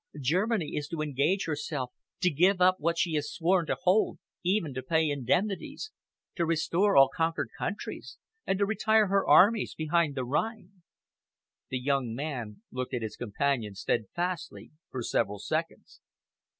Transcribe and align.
Germany 0.19 0.75
is 0.75 0.87
to 0.87 1.01
engage 1.03 1.45
herself 1.45 1.91
to 2.21 2.31
give 2.31 2.59
up 2.59 2.79
what 2.79 2.97
she 2.97 3.13
has 3.13 3.31
sworn 3.31 3.67
to 3.67 3.77
hold, 3.83 4.17
even 4.43 4.73
to 4.73 4.81
pay 4.81 5.07
indemnities, 5.07 5.91
to 6.33 6.43
restore 6.43 6.97
all 6.97 7.07
conquered 7.15 7.51
countries, 7.55 8.17
and 8.47 8.57
to 8.57 8.65
retire 8.65 9.09
her 9.09 9.27
armies 9.27 9.75
behind 9.75 10.15
the 10.15 10.25
Rhine." 10.25 10.81
The 11.69 11.79
young 11.79 12.15
man 12.15 12.63
looked 12.71 12.95
at 12.95 13.03
his 13.03 13.15
companion 13.15 13.75
steadfastly 13.75 14.71
for 14.89 15.03
several 15.03 15.37
seconds. 15.37 16.01